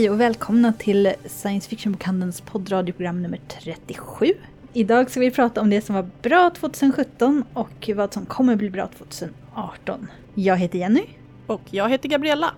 [0.00, 4.26] Hej och välkomna till Science Fiction-bokhandelns poddradioprogram nummer 37.
[4.72, 8.70] Idag ska vi prata om det som var bra 2017 och vad som kommer bli
[8.70, 10.06] bra 2018.
[10.34, 11.04] Jag heter Jenny.
[11.46, 12.54] Och jag heter Gabriella.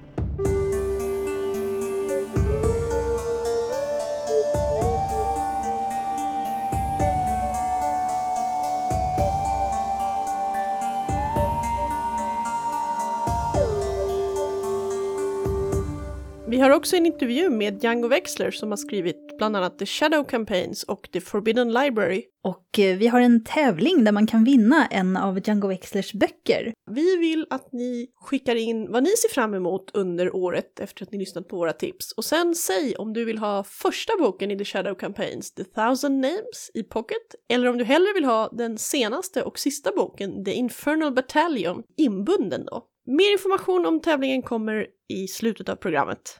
[16.82, 21.08] Också en intervju med Django Wexler som har skrivit bland annat The Shadow Campaigns och
[21.12, 22.24] The Forbidden Library.
[22.44, 26.72] Och eh, vi har en tävling där man kan vinna en av Django Wexlers böcker.
[26.90, 31.12] Vi vill att ni skickar in vad ni ser fram emot under året efter att
[31.12, 32.12] ni lyssnat på våra tips.
[32.12, 36.20] Och sen säg om du vill ha första boken i The Shadow Campaigns, The Thousand
[36.20, 40.52] Names i Pocket, eller om du hellre vill ha den senaste och sista boken, The
[40.52, 42.88] Infernal Battalion, inbunden då.
[43.06, 46.38] Mer information om tävlingen kommer i slutet av programmet.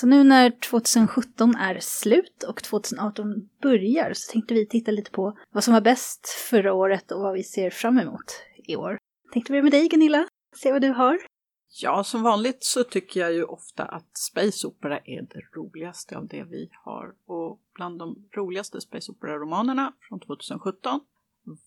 [0.00, 5.38] Så nu när 2017 är slut och 2018 börjar så tänkte vi titta lite på
[5.50, 8.98] vad som var bäst förra året och vad vi ser fram emot i år.
[9.32, 11.18] Tänkte börja med dig Gunilla, se vad du har.
[11.82, 16.26] Ja, som vanligt så tycker jag ju ofta att Space Opera är det roligaste av
[16.26, 17.14] det vi har.
[17.26, 21.00] Och bland de roligaste Space Opera-romanerna från 2017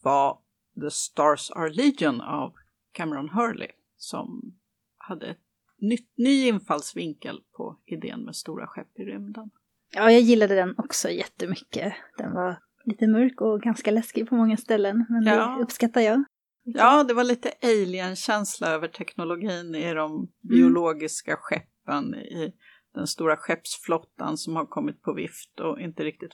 [0.02, 0.40] var
[0.82, 2.54] The Stars Are Legion av
[2.92, 4.56] Cameron Hurley som
[4.98, 5.51] hade ett
[5.82, 9.50] nytt, ny infallsvinkel på idén med stora skepp i rymden.
[9.96, 11.94] Ja, jag gillade den också jättemycket.
[12.18, 15.56] Den var lite mörk och ganska läskig på många ställen, men ja.
[15.58, 16.24] det uppskattar jag.
[16.64, 20.28] Ja, det var lite alien-känsla över teknologin i de mm.
[20.42, 22.54] biologiska skeppen, i
[22.94, 26.32] den stora skeppsflottan som har kommit på vift och inte riktigt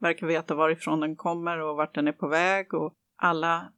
[0.00, 3.72] verkar veta varifrån den kommer och vart den är på väg och alla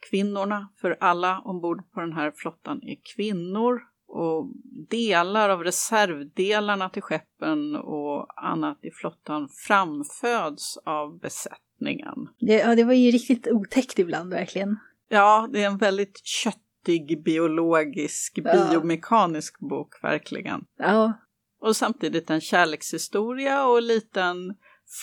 [0.00, 4.52] besättningskvinnorna, för alla ombord på den här flottan är kvinnor och
[4.88, 12.28] delar av reservdelarna till skeppen och annat i flottan framföds av besättningen.
[12.40, 14.76] Det, ja, det var ju riktigt otäckt ibland verkligen.
[15.08, 18.68] Ja, det är en väldigt köttig biologisk, ja.
[18.70, 20.64] biomekanisk bok verkligen.
[20.78, 21.12] Ja.
[21.60, 24.54] Och samtidigt en kärlekshistoria och liten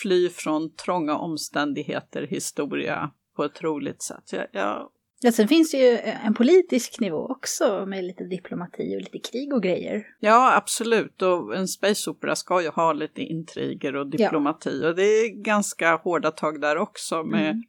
[0.01, 4.23] fly från trånga omständigheter historia på ett roligt sätt.
[4.31, 4.89] Jag, jag...
[5.21, 9.53] Ja, sen finns det ju en politisk nivå också med lite diplomati och lite krig
[9.53, 10.03] och grejer.
[10.19, 11.21] Ja, absolut.
[11.21, 14.79] Och en space opera ska ju ha lite intriger och diplomati.
[14.81, 14.89] Ja.
[14.89, 17.63] Och det är ganska hårda tag där också med mm.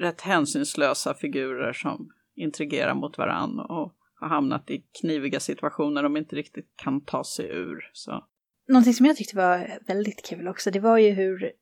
[0.00, 6.36] rätt hänsynslösa figurer som intrigerar mot varann och har hamnat i kniviga situationer de inte
[6.36, 7.90] riktigt kan ta sig ur.
[7.92, 8.24] Så
[8.68, 11.52] Någonting som jag tyckte var väldigt kul också, det var ju hur,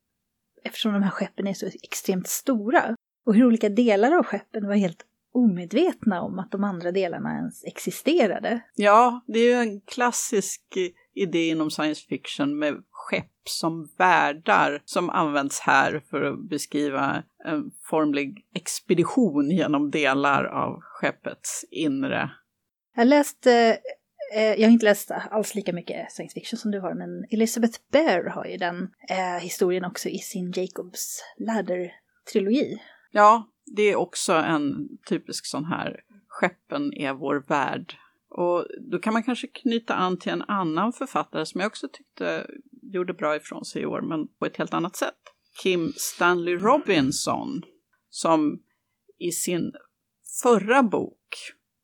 [0.65, 2.97] eftersom de här skeppen är så extremt stora,
[3.31, 7.65] och hur olika delar av skeppen var helt omedvetna om att de andra delarna ens
[7.65, 8.61] existerade.
[8.75, 10.63] Ja, det är ju en klassisk
[11.15, 17.71] idé inom science fiction med skepp som världar som används här för att beskriva en
[17.91, 22.31] formlig expedition genom delar av skeppets inre.
[22.97, 23.79] Jag läste
[24.35, 27.79] Eh, jag har inte läst alls lika mycket science fiction som du har, men Elizabeth
[27.93, 32.79] Bear har ju den eh, historien också i sin Jacobs Ladder-trilogi.
[33.11, 37.97] Ja, det är också en typisk sån här skeppen är vår värld.
[38.29, 42.47] Och då kan man kanske knyta an till en annan författare som jag också tyckte
[42.83, 45.19] gjorde bra ifrån sig i år, men på ett helt annat sätt.
[45.63, 47.63] Kim Stanley Robinson,
[48.11, 48.63] som
[49.19, 49.73] i sin
[50.43, 51.29] förra bok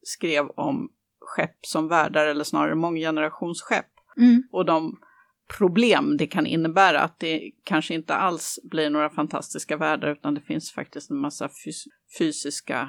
[0.03, 3.91] skrev om skepp som värdar, eller snarare månggenerationsskepp.
[4.17, 4.43] Mm.
[4.53, 4.99] Och de
[5.47, 10.41] problem det kan innebära, att det kanske inte alls blir några fantastiska världar, utan det
[10.41, 11.85] finns faktiskt en massa fys
[12.19, 12.89] fysiska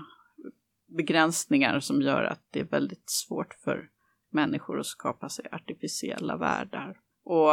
[0.87, 3.89] begränsningar som gör att det är väldigt svårt för
[4.29, 6.99] människor att skapa sig artificiella världar.
[7.23, 7.51] Och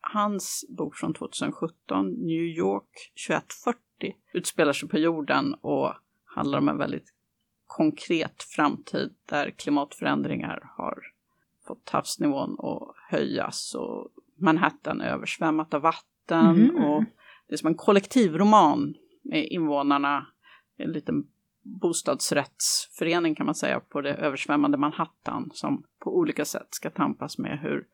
[0.00, 5.92] hans bok från 2017, New York 2140, utspelar sig på jorden och
[6.24, 7.12] handlar om en väldigt
[7.66, 11.02] konkret framtid där klimatförändringar har
[11.66, 16.84] fått havsnivån att höjas och Manhattan översvämmat av vatten mm.
[16.84, 17.04] och
[17.48, 20.26] det är som en kollektivroman med invånarna
[20.76, 21.26] en liten
[21.62, 27.58] bostadsrättsförening kan man säga på det översvämmade Manhattan som på olika sätt ska tampas med
[27.58, 27.86] hur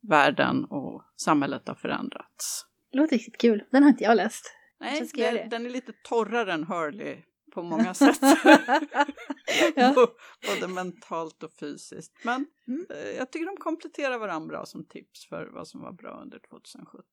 [0.00, 2.66] världen och samhället har förändrats.
[2.92, 3.64] Det låter riktigt kul.
[3.70, 4.54] Den har inte jag läst.
[4.80, 7.16] Nej, den, den är lite torrare än Hurley
[7.50, 8.18] på många sätt.
[9.76, 10.08] ja.
[10.46, 12.12] Både mentalt och fysiskt.
[12.24, 12.86] Men mm.
[12.90, 16.38] Eh, jag tycker de kompletterar varandra bra som tips för vad som var bra under
[16.38, 17.04] 2017.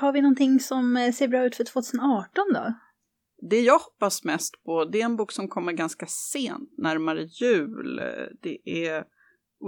[0.00, 2.74] Har vi någonting som eh, ser bra ut för 2018 då?
[3.50, 8.00] Det jag hoppas mest på, det är en bok som kommer ganska sent, närmare jul.
[8.42, 9.04] Det är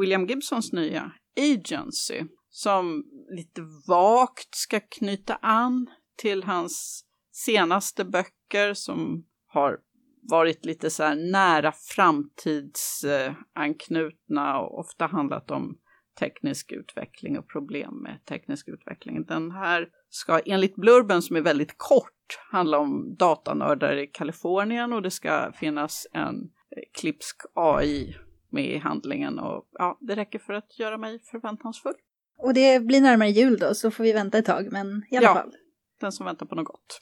[0.00, 3.05] William Gibsons nya Agency som
[3.37, 5.87] lite vagt ska knyta an
[6.17, 9.78] till hans senaste böcker som har
[10.30, 15.78] varit lite så här nära framtidsanknutna och ofta handlat om
[16.18, 19.24] teknisk utveckling och problem med teknisk utveckling.
[19.24, 25.02] Den här ska enligt blurben som är väldigt kort handla om datanördar i Kalifornien och
[25.02, 26.34] det ska finnas en
[27.00, 28.16] klipsk AI
[28.50, 31.94] med i handlingen och ja, det räcker för att göra mig förväntansfull.
[32.38, 35.26] Och det blir närmare jul då, så får vi vänta ett tag, men i alla
[35.26, 35.34] Ja.
[35.34, 35.52] fall.
[36.00, 37.00] Den som väntar på något gott.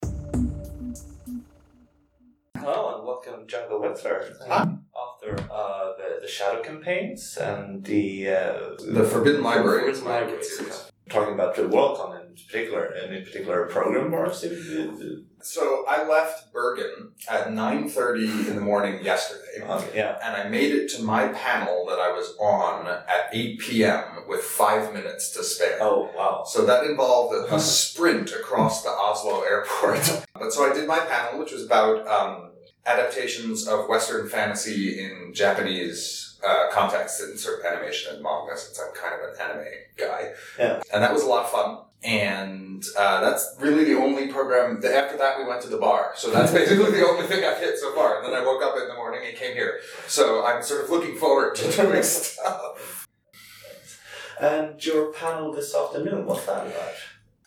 [2.65, 4.25] Hello and welcome Jungle Whistler.
[4.47, 4.63] Hi.
[4.63, 10.45] After uh, the, the Shadow campaigns and the uh, The Forbidden Library Forbidden is Library
[10.45, 10.75] series.
[10.75, 10.93] series.
[11.09, 14.45] Talking about the Worldcon in particular, any particular program or is
[15.43, 19.67] So I left Bergen at 9.30 in the morning yesterday.
[19.67, 20.19] uh, yeah.
[20.23, 24.05] And I made it to my panel that I was on at 8 p.m.
[24.29, 25.79] with five minutes to spare.
[25.81, 26.45] Oh wow.
[26.47, 30.25] So that involved a, a sprint across the Oslo airport.
[30.35, 32.52] but so I did my panel, which was about um,
[32.87, 38.81] adaptations of Western fantasy in Japanese uh, context in sort of animation and manga, since
[38.81, 40.33] I'm kind of an anime guy.
[40.59, 40.83] Yeah.
[40.93, 41.79] And that was a lot of fun.
[42.05, 44.81] And uh, that's really the only program.
[44.81, 46.13] That after that, we went to the bar.
[46.17, 48.17] So that's basically the only thing I've hit so far.
[48.17, 49.81] And then I woke up in the morning and came here.
[50.09, 53.07] So I'm sort of looking forward to doing stuff.
[54.41, 56.95] And your panel this afternoon, what's that about?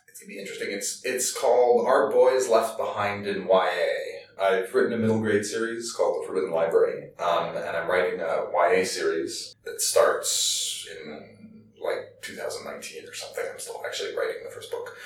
[0.08, 0.68] It's gonna be interesting.
[0.70, 4.15] It's it's called Our Boys Left Behind in YA.
[4.40, 8.46] I've written a middle grade series called The Forbidden Library, um, and I'm writing a
[8.52, 13.44] YA series that starts in like 2019 or something.
[13.50, 14.96] I'm still actually writing the first book,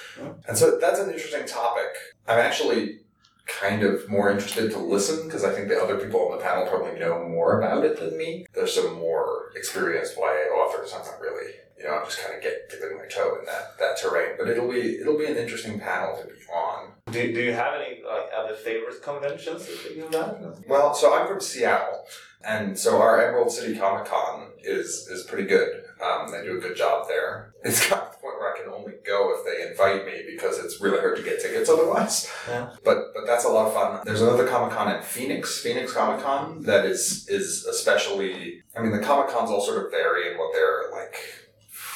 [0.48, 1.90] and so that's an interesting topic.
[2.26, 3.00] I'm actually
[3.46, 6.66] kind of more interested to listen because I think the other people on the panel
[6.66, 8.46] probably know more about it than me.
[8.54, 10.92] There's some more experienced YA authors.
[10.92, 13.78] I'm not really, you know, I'm just kind of get dipping my toe in that
[13.78, 14.34] that terrain.
[14.38, 16.69] But it'll be it'll be an interesting panel to be on.
[17.12, 20.64] Do, do you have any like other favorite conventions that you that?
[20.68, 22.04] Well, so I'm from Seattle,
[22.44, 25.84] and so our Emerald City Comic Con is is pretty good.
[26.02, 27.52] Um, they do a good job there.
[27.62, 30.58] It's got to the point where I can only go if they invite me because
[30.58, 32.30] it's really hard to get tickets otherwise.
[32.48, 32.70] Yeah.
[32.84, 34.00] But but that's a lot of fun.
[34.04, 38.62] There's another Comic Con in Phoenix, Phoenix Comic Con, that is is especially.
[38.76, 41.16] I mean, the Comic Cons all sort of vary in what they're like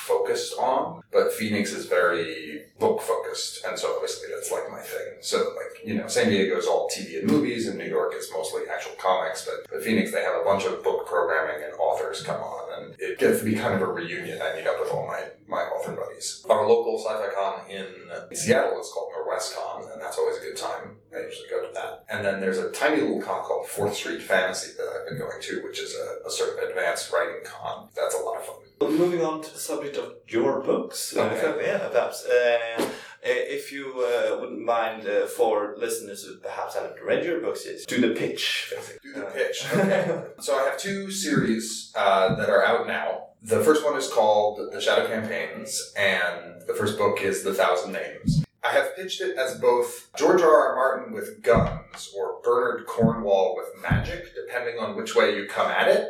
[0.05, 5.15] focused on, but Phoenix is very book focused, and so obviously that's like my thing.
[5.21, 8.31] So like you know, San Diego is all TV and movies, and New York is
[8.33, 9.47] mostly actual comics.
[9.47, 12.95] But but Phoenix, they have a bunch of book programming and authors come on, and
[12.99, 14.41] it gets to be kind of a reunion.
[14.43, 16.45] I meet up with all my my author buddies.
[16.49, 17.87] Our local sci-fi con in
[18.37, 20.97] Seattle is called Norwest Con, and that's always a good time.
[21.15, 22.05] I usually go to that.
[22.11, 25.41] And then there's a tiny little con called Fourth Street Fantasy that I've been going
[25.41, 27.89] to, which is a, a sort of advanced writing con.
[27.95, 28.57] That's a lot of fun.
[28.81, 31.67] Well, moving on to the subject of your books, uh, Okay.
[31.67, 32.27] yeah, perhaps.
[32.27, 32.89] Uh,
[33.25, 37.79] if you uh, wouldn't mind uh, for listeners who perhaps haven't read your books yet,
[37.87, 38.73] do the pitch.
[39.03, 39.65] Do the pitch.
[39.75, 40.23] Okay.
[40.41, 43.29] so I have two series uh, that are out now.
[43.43, 47.93] The first one is called The Shadow Campaigns, and the first book is The Thousand
[47.93, 48.45] Names.
[48.63, 50.51] I have pitched it as both George R.
[50.51, 50.75] R.
[50.75, 55.89] Martin with guns or Bernard Cornwall with magic, depending on which way you come at
[55.89, 56.09] it.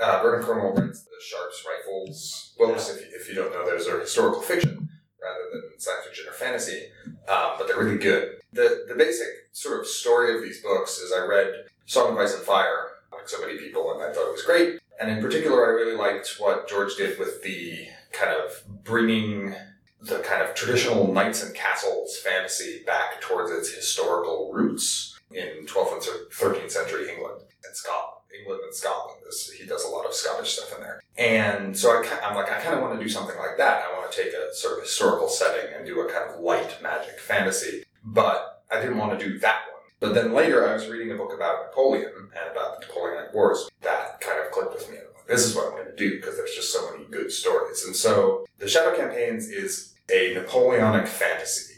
[0.00, 2.90] Uh, Bernard Cornwall writes the Sharps Rifles books.
[2.90, 4.84] If, you, if you don't know, those are historical fiction
[5.24, 6.88] rather than science fiction or fantasy,
[7.28, 8.40] um, but they're really good.
[8.52, 12.34] The the basic sort of story of these books is I read Song of Ice
[12.34, 14.80] and Fire, like so many people, and I thought it was great.
[15.00, 19.54] And in particular, I really liked what George did with the kind of bringing
[20.00, 25.92] the kind of traditional knights and castles fantasy back towards its historical roots in 12th
[25.92, 28.13] and 13th century England and Scotland.
[28.38, 29.20] England and Scotland.
[29.28, 31.02] Is, he does a lot of Scottish stuff in there.
[31.16, 33.84] And so I, I'm like, I kind of want to do something like that.
[33.84, 36.82] I want to take a sort of historical setting and do a kind of light
[36.82, 37.84] magic fantasy.
[38.04, 39.82] But I didn't want to do that one.
[40.00, 43.70] But then later, I was reading a book about Napoleon and about the Napoleonic Wars.
[43.82, 44.98] That kind of clicked with me.
[44.98, 47.32] I'm like, this is what I'm going to do because there's just so many good
[47.32, 47.84] stories.
[47.84, 51.74] And so the Shadow Campaigns is a Napoleonic fantasy.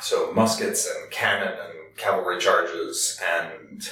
[0.00, 3.88] So muskets and cannon and cavalry charges and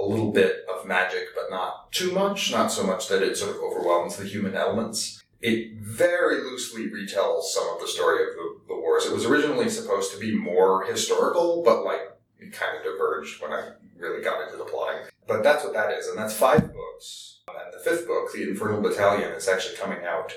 [0.00, 2.50] a little bit of magic, but not too much.
[2.52, 5.22] Not so much that it sort of overwhelms the human elements.
[5.40, 9.06] It very loosely retells some of the story of the, the wars.
[9.06, 12.00] It was originally supposed to be more historical, but like
[12.38, 15.02] it kind of diverged when I really got into the plotting.
[15.26, 17.40] But that's what that is, and that's five books.
[17.48, 20.32] And the fifth book, The Infernal Battalion, is actually coming out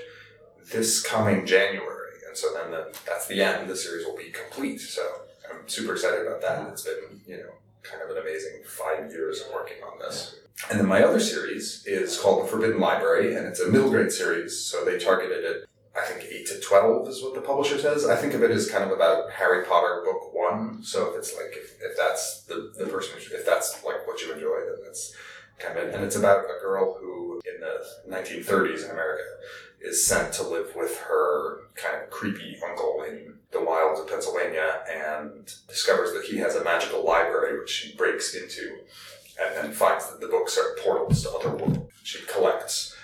[0.72, 2.12] this coming January.
[2.26, 3.68] And so then the, that's the end.
[3.68, 4.80] The series will be complete.
[4.80, 5.02] So
[5.50, 6.68] I'm super excited about that.
[6.68, 7.52] It's been, you know,
[7.84, 10.36] kind of an amazing five years of working on this.
[10.70, 14.10] And then my other series is called The Forbidden Library, and it's a middle grade
[14.10, 18.06] series, so they targeted it, I think, 8 to 12 is what the publisher says.
[18.06, 21.34] I think of it as kind of about Harry Potter book one, so if it's
[21.34, 25.14] like, if, if that's the, the person, if that's like what you enjoy, then that's
[25.58, 25.94] kind of it.
[25.94, 29.24] And it's about a girl who, in the 1930s in America,
[29.80, 34.80] is sent to live with her kind of creepy uncle in the wilds of Pennsylvania
[34.90, 38.78] and discovers that he has a magical library which she breaks into
[39.40, 41.78] and then finds that the books are portals to other worlds.
[42.02, 42.94] She collects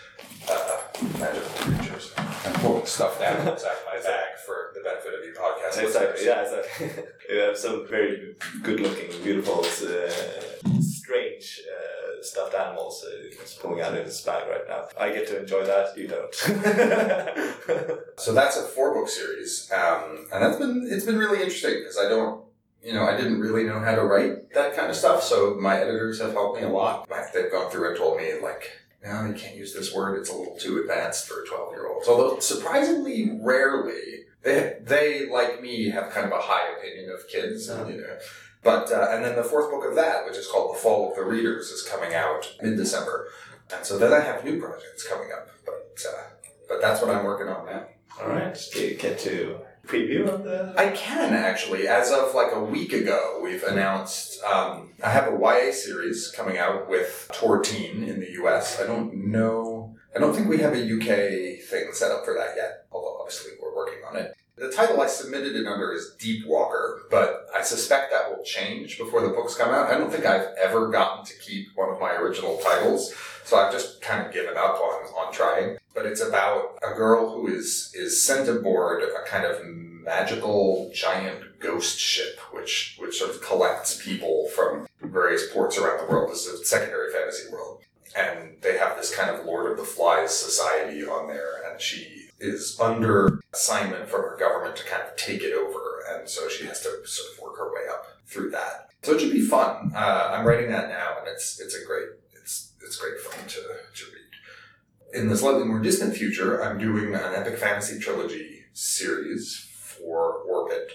[0.50, 0.80] uh,
[1.18, 2.12] magical creatures
[2.44, 6.26] and pulls animals out of my bag for the benefit of you podcast Exactly, listeners.
[6.26, 7.02] yeah, exactly.
[7.34, 13.04] you have some very good looking, beautiful, uh, strange uh, stuffed animals
[13.38, 14.88] he's pulling out of his bag right now.
[14.98, 16.34] I get to enjoy that, you don't.
[18.18, 21.96] So that's a four book series, um, and that's been it's been really interesting because
[21.98, 22.44] I don't,
[22.82, 25.22] you know, I didn't really know how to write that kind of stuff.
[25.22, 27.08] So my editors have helped me a lot.
[27.32, 28.70] They've gone through and told me like,
[29.02, 31.88] no, you can't use this word; it's a little too advanced for a twelve year
[31.88, 32.06] olds.
[32.08, 37.70] Although surprisingly rarely, they they like me have kind of a high opinion of kids,
[37.70, 37.88] Uh-huh.
[37.88, 38.18] you know.
[38.62, 41.16] But uh, and then the fourth book of that, which is called The Fall of
[41.16, 43.28] the Readers, is coming out mid December,
[43.74, 45.48] and so then I have new projects coming up.
[45.64, 46.22] But uh,
[46.68, 47.86] but that's what I'm working on now.
[48.20, 50.74] Alright, do you get to preview of the.
[50.76, 51.88] I can actually.
[51.88, 56.58] As of like a week ago, we've announced um, I have a YA series coming
[56.58, 58.80] out with Tor Teen in the US.
[58.80, 59.96] I don't know.
[60.14, 63.52] I don't think we have a UK thing set up for that yet, although obviously
[63.62, 64.34] we're working on it.
[64.60, 68.98] The title I submitted it under is Deep Walker, but I suspect that will change
[68.98, 69.90] before the books come out.
[69.90, 73.72] I don't think I've ever gotten to keep one of my original titles, so I've
[73.72, 75.78] just kind of given up on, on trying.
[75.94, 81.58] But it's about a girl who is is sent aboard a kind of magical giant
[81.58, 86.30] ghost ship, which which sort of collects people from various ports around the world.
[86.30, 87.82] This is a secondary fantasy world,
[88.14, 92.19] and they have this kind of Lord of the Flies society on there, and she
[92.40, 96.66] is under assignment from her government to kind of take it over, and so she
[96.66, 98.88] has to sort of work her way up through that.
[99.02, 99.92] So it should be fun.
[99.94, 102.08] Uh, I'm writing that now, and it's it's a great
[102.40, 105.20] it's it's great fun to to read.
[105.20, 110.92] In the slightly more distant future, I'm doing an epic fantasy trilogy series for Orbit,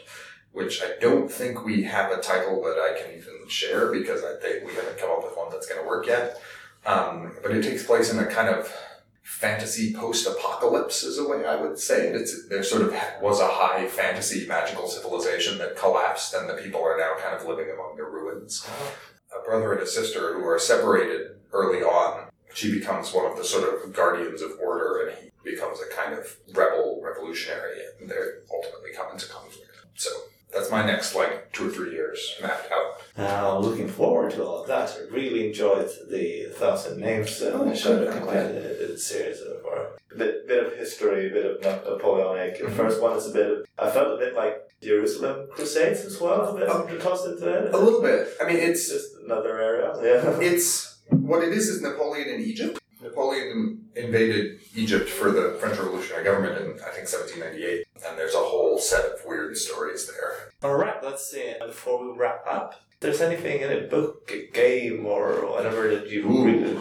[0.51, 4.39] which I don't think we have a title that I can even share because I
[4.41, 6.41] think we haven't come up with one that's going to work yet.
[6.85, 8.71] Um, but it takes place in a kind of
[9.25, 12.15] fantasy post-apocalypse is a way I would say it.
[12.15, 16.81] It's there sort of was a high fantasy magical civilization that collapsed, and the people
[16.81, 18.65] are now kind of living among the ruins.
[19.35, 22.29] A brother and a sister who are separated early on.
[22.53, 26.13] She becomes one of the sort of guardians of order, and he becomes a kind
[26.13, 28.15] of rebel revolutionary, and they
[28.53, 29.71] ultimately come into conflict.
[29.95, 30.11] So
[30.55, 33.01] that's my next like two or three years mapped out.
[33.17, 34.89] Now, looking forward to all of that.
[34.97, 38.07] I really enjoyed the Thousand Names uh, Oh, show good.
[38.09, 39.91] I'm completed the, the series so far.
[40.13, 42.57] A bit, bit of history, a bit of Napoleonic.
[42.57, 42.75] The mm-hmm.
[42.75, 46.55] first one is a bit of, I felt a bit like Jerusalem Crusades as well,
[46.55, 46.97] a bit Oh.
[46.99, 47.73] tossed into it.
[47.73, 48.29] A little bit.
[48.41, 49.93] I mean, It's it's just another area.
[50.01, 50.39] Yeah.
[50.41, 52.79] it's what it is is Napoleon in Egypt.
[53.15, 58.39] Napoleon invaded Egypt for the French Revolutionary Government in I think 1798, and there's a
[58.39, 60.51] whole set of weird stories there.
[60.61, 61.53] All right, let's see.
[61.65, 66.09] Before we wrap up, if there's anything in a book, a game, or whatever that
[66.09, 66.45] you Ooh.
[66.45, 66.79] really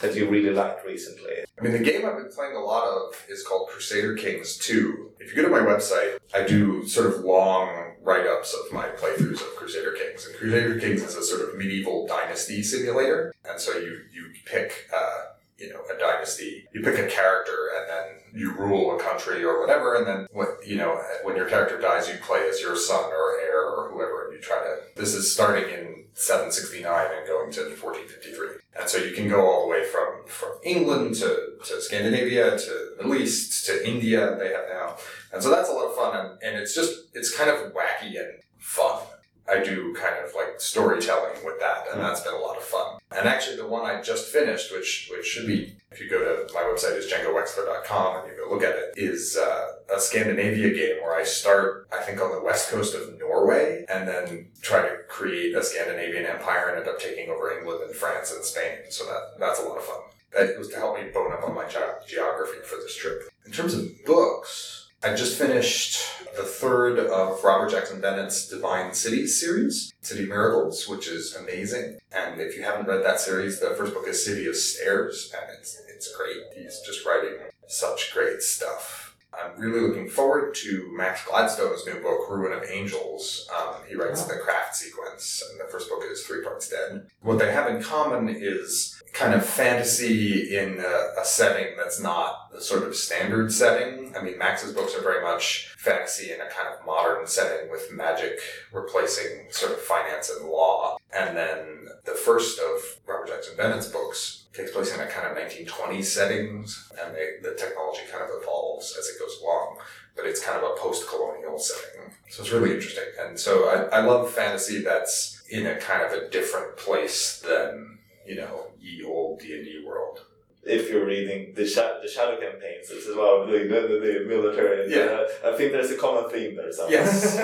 [0.00, 1.42] that you really liked recently.
[1.58, 5.10] I mean, the game I've been playing a lot of is called Crusader Kings 2.
[5.18, 8.86] If you go to my website, I do sort of long write ups of my
[8.90, 10.24] playthroughs of Crusader Kings.
[10.24, 13.34] And Crusader Kings is a sort of medieval dynasty simulator.
[13.44, 15.24] And so you, you pick, uh,
[15.58, 19.60] you know, a dynasty, you pick a character, and then you rule a country or
[19.60, 19.96] whatever.
[19.96, 23.40] And then, what, you know, when your character dies, you play as your son or
[23.40, 24.76] heir or whoever, and you try to.
[24.94, 28.60] This is starting in 769 and going to 1453.
[28.78, 32.90] And so you can go all the way from, from England to, to Scandinavia to
[32.96, 34.96] Middle East to India, they have now.
[35.32, 38.18] And so that's a lot of fun, and, and it's just, it's kind of wacky
[38.18, 39.02] and fun.
[39.50, 42.98] I do kind of like storytelling with that, and that's been a lot of fun.
[43.10, 46.52] And actually, the one I just finished, which which should be, if you go to
[46.52, 51.02] my website is djangowexler.com and you go look at it, is uh, a Scandinavia game
[51.02, 54.98] where I start, I think, on the west coast of Norway, and then try to
[55.08, 58.78] create a Scandinavian empire and end up taking over England and France and Spain.
[58.90, 60.00] So that that's a lot of fun.
[60.36, 63.22] That was to help me bone up on my ge- geography for this trip.
[63.46, 66.00] In terms of books, I just finished
[66.36, 71.98] the third of Robert Jackson Bennett's Divine Cities series, City Miracles, which is amazing.
[72.12, 75.56] And if you haven't read that series, the first book is City of Stairs, and
[75.58, 76.42] it's it's great.
[76.56, 77.34] He's just writing
[77.68, 79.16] such great stuff.
[79.32, 83.48] I'm really looking forward to Max Gladstone's new book, Ruin of Angels.
[83.56, 87.06] Um, He writes the craft sequence, and the first book is Three Parts Dead.
[87.22, 92.50] What they have in common is kind of fantasy in a, a setting that's not
[92.52, 94.07] the sort of standard setting.
[94.16, 97.92] I mean, Max's books are very much fantasy in a kind of modern setting with
[97.92, 98.38] magic
[98.72, 100.96] replacing sort of finance and law.
[101.14, 105.36] And then the first of Robert Jackson Bennett's books takes place in a kind of
[105.36, 109.78] 1920s settings, and they, the technology kind of evolves as it goes along.
[110.16, 113.04] But it's kind of a post-colonial setting, so it's really interesting.
[113.20, 117.98] And so I, I love fantasy that's in a kind of a different place than
[118.26, 120.24] you know ye old D and D world.
[120.68, 124.90] If you're reading the, sha- the shadow campaigns, it's as well the, the, the military.
[124.90, 125.24] Yeah.
[125.44, 126.72] Uh, I think there's a common theme there.
[126.72, 126.92] Somewhere.
[127.00, 127.38] Yes.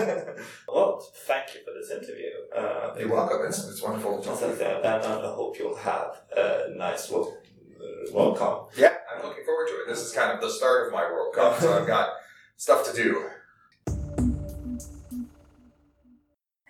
[0.68, 2.30] well, thank you for this interview.
[2.54, 3.40] Uh, You're welcome.
[3.48, 4.52] It's, it's wonderful to talk to you.
[4.52, 7.36] and I hope you'll have a nice wel-
[7.80, 8.66] uh, welcome.
[8.76, 9.88] Yeah, I'm looking forward to it.
[9.88, 12.08] This is kind of the start of my World Cup, so I've got
[12.56, 13.22] stuff to do.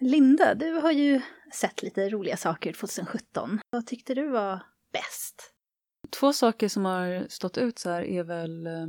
[0.00, 1.20] Linda, du har ju
[1.52, 3.60] sett lite roliga saker 2017.
[3.70, 4.60] Vad tyckte du var
[4.92, 5.53] bäst?
[6.20, 8.86] Två saker som har stått ut så här är väl eh,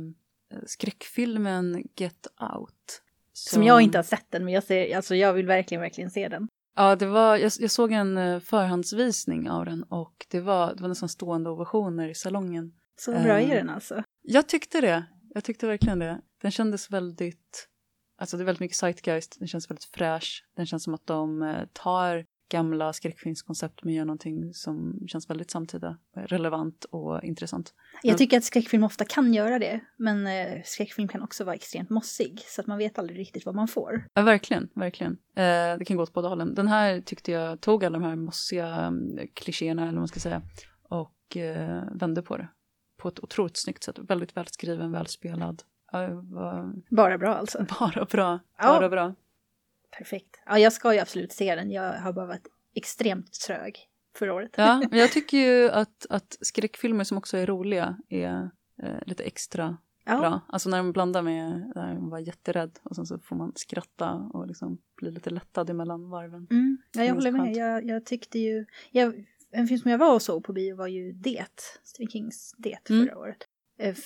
[0.66, 3.02] skräckfilmen Get Out.
[3.32, 6.28] Som jag inte har sett den, men jag, ser, alltså jag vill verkligen, verkligen se
[6.28, 6.48] den.
[6.76, 10.82] Ja, det var, jag, jag såg en eh, förhandsvisning av den och det var, det
[10.82, 12.72] var nästan stående ovationer i salongen.
[12.96, 14.02] Så bra är den alltså.
[14.22, 15.04] Jag tyckte det.
[15.34, 16.20] Jag tyckte verkligen det.
[16.42, 17.68] Den kändes väldigt...
[18.18, 19.38] Alltså det är väldigt mycket zeitgeist.
[19.38, 20.44] Den känns väldigt fräsch.
[20.56, 25.50] Den känns som att de eh, tar gamla skräckfilmskoncept men gör någonting som känns väldigt
[25.50, 27.74] samtida, relevant och intressant.
[28.02, 31.90] Jag tycker att skräckfilm ofta kan göra det, men eh, skräckfilm kan också vara extremt
[31.90, 34.08] mossig, så att man vet aldrig riktigt vad man får.
[34.14, 35.12] Ja, verkligen, verkligen.
[35.34, 36.54] Eh, det kan gå åt båda hållen.
[36.54, 40.20] Den här tyckte jag tog alla de här mossiga mm, klichéerna, eller vad man ska
[40.20, 40.42] säga,
[40.88, 42.48] och eh, vände på det.
[42.96, 43.98] På ett otroligt snyggt sätt.
[43.98, 45.62] Väldigt välskriven, välspelad.
[45.92, 47.66] Ja, var Bara bra alltså.
[47.80, 48.40] bara bra.
[48.58, 48.64] Ja.
[48.64, 49.14] Bara bra.
[49.98, 50.40] Perfekt.
[50.46, 51.70] Ja, jag ska ju absolut se den.
[51.70, 53.78] Jag har bara varit extremt trög
[54.18, 54.50] förra året.
[54.56, 58.50] Ja, men jag tycker ju att, att skräckfilmer som också är roliga är
[58.82, 59.76] eh, lite extra
[60.08, 60.18] Ja.
[60.18, 60.40] bra.
[60.48, 64.12] Alltså när de blandar med där man var jätterädd och sen så får man skratta
[64.12, 66.46] och liksom bli lite lättad emellan varven.
[66.50, 67.56] Mm, ja, jag håller med.
[67.56, 68.66] Jag, jag tyckte ju...
[68.90, 71.46] Jag, en film som jag var och såg på bio var ju Det,
[71.84, 73.06] Stephen Kings Det Mm.
[73.06, 73.36] förra året.
[73.78, 73.96] Eh,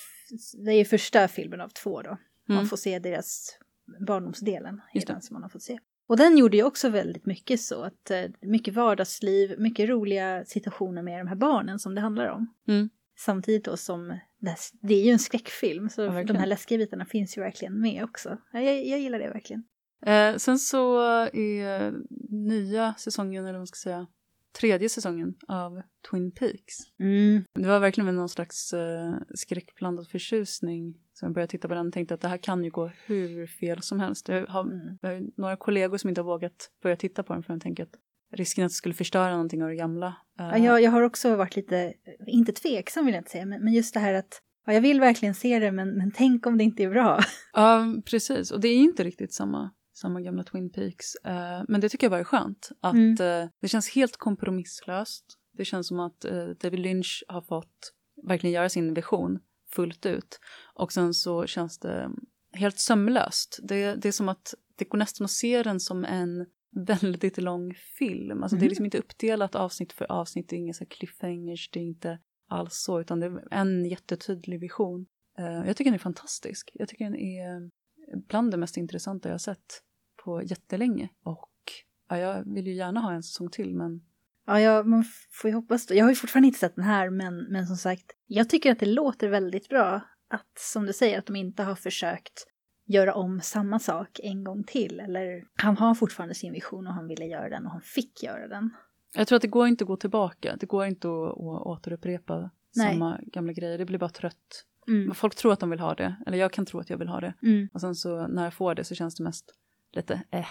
[0.65, 2.17] Det är ju första filmen av två då.
[2.49, 2.69] Man Mm.
[2.69, 3.59] får se deras
[4.07, 5.07] barndomsdelen, det.
[5.07, 5.79] den som man har fått se.
[6.09, 11.03] Och den gjorde ju också väldigt mycket så att eh, mycket vardagsliv, mycket roliga situationer
[11.03, 12.55] med de här barnen som det handlar om.
[12.69, 12.91] Mm.
[13.19, 14.19] Samtidigt då som
[14.81, 18.05] det, är ju en skräckfilm så Ja, de här läskiga bitarna finns ju verkligen med
[18.05, 18.39] också.
[18.53, 19.65] Ja, Jag, jag gillar det verkligen.
[20.07, 21.01] Eh, sen så
[21.33, 21.93] är
[22.31, 24.07] nya säsongen, eller vad man ska säga,
[24.53, 26.77] tredje säsongen av Twin Peaks.
[26.99, 27.45] Mm.
[27.55, 31.87] Det var verkligen med någon slags eh, skräckblandad förtjusning som jag började titta på den
[31.87, 34.29] och tänkte att det här kan ju gå hur fel som helst.
[34.29, 34.99] Jag har, Mm.
[35.03, 37.83] jag har några kollegor som inte har vågat börja titta på den för de tänker
[37.83, 37.95] att
[38.33, 40.07] risken att det skulle förstöra någonting av det gamla.
[40.41, 41.95] eh, Ja, jag, jag har också varit lite,
[42.27, 45.01] inte tveksam vill jag inte säga, men, men just det här att ja, jag vill
[45.01, 47.21] verkligen se det men, men tänk om det inte är bra.
[47.53, 48.51] Ja, precis.
[48.51, 51.15] Och det är inte riktigt samma, samma gamla Twin Peaks.
[51.25, 52.69] Eh, men det tycker jag bara är skönt.
[52.81, 53.13] Att Mm.
[53.43, 55.25] eh, det känns helt kompromisslöst.
[55.57, 56.21] Det känns som att
[56.61, 57.93] David Lynch har fått
[58.29, 59.39] verkligen göra sin vision
[59.75, 60.41] fullt ut.
[60.75, 62.11] Och sen så känns det
[62.53, 63.59] helt sömlöst.
[63.63, 66.47] Det, det är som att det går nästan att se den som en
[66.87, 68.43] väldigt lång film.
[68.43, 68.69] Alltså det är Mhm.
[68.69, 72.75] liksom inte uppdelat avsnitt för avsnitt, det är inga så cliffhangers, det är inte alls
[72.75, 75.07] så, utan det är en jättetydlig vision.
[75.39, 76.71] Eh, jag tycker den är fantastisk.
[76.75, 77.71] Jag tycker den är
[78.29, 79.83] bland det mest intressanta jag har sett
[80.25, 81.09] på jättelänge.
[81.25, 81.51] Och
[82.09, 84.01] ja, jag vill ju gärna ha en säsong till, men
[84.51, 85.95] Ja, jag, man får ju hoppas då.
[85.95, 88.79] Jag har ju fortfarande inte sett den här men, men som sagt, jag tycker att
[88.79, 92.47] det låter väldigt bra att som du säger att de inte har försökt
[92.87, 95.01] göra om samma sak en gång till.
[95.01, 98.49] Eller han har fortfarande sin vision och han ville göra den och han fick göra
[98.49, 98.71] den.
[99.15, 100.57] jag tror att det går inte att gå tillbaka.
[100.61, 102.93] Det går inte att, att återupprepa Nej.
[102.93, 103.79] samma gamla grejer.
[103.79, 104.67] Det blir bara trött.
[104.89, 105.15] Mm.
[105.15, 107.21] Folk tror att de vill ha det, eller jag kan tro att jag vill ha
[107.21, 107.35] det.
[107.43, 107.69] Mm.
[107.73, 109.55] Och sen så när jag får det så känns det mest
[109.93, 110.47] lite eh.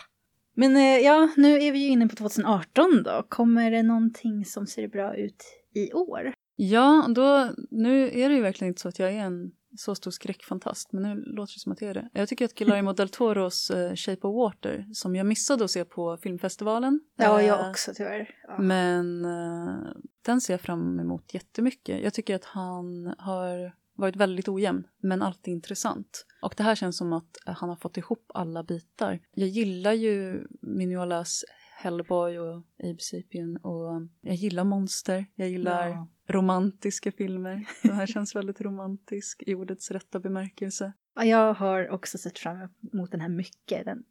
[0.59, 3.25] Men eh, ja, nu är vi ju inne på 2018 då.
[3.29, 5.43] Kommer det någonting som ser bra ut
[5.75, 6.33] i år?
[6.55, 10.11] Ja, då, nu är det ju verkligen inte så att jag är en så stor
[10.11, 12.09] skräckfantast, men nu låter det som att jag är det.
[12.13, 15.85] Jag tycker att Guillermo del Toros eh, Shape of Water, som jag missade att se
[15.85, 16.99] på filmfestivalen.
[17.15, 18.29] Ja, eh, jag också tyvärr.
[18.47, 18.57] Ja.
[18.57, 19.91] Men eh,
[20.25, 22.03] den ser jag fram emot jättemycket.
[22.03, 26.25] Jag tycker att han har varit väldigt ojämn, men alltid intressant.
[26.41, 29.19] Och det här känns som att eh, han har fått ihop alla bitar.
[29.33, 31.45] Jag gillar ju Mignolas
[31.77, 35.25] Hellboy och Abe Sapien och jag gillar monster.
[35.35, 36.07] Jag gillar Ja.
[36.27, 37.65] romantiska filmer.
[37.83, 40.93] Den här känns väldigt romantisk i ordets rätta bemärkelse.
[41.15, 42.57] Ja, jag har också sett fram
[42.93, 43.85] emot den här mycket.
[43.85, 44.03] Den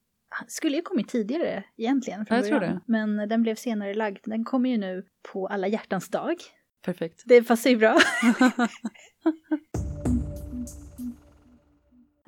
[0.47, 2.81] skulle ju kommit tidigare egentligen från Jag början.
[2.87, 4.19] Men den blev senare lagd.
[4.25, 6.37] Den kommer ju nu på alla hjärtans dag.
[6.85, 7.23] Perfekt.
[7.27, 7.99] Det passar ju bra.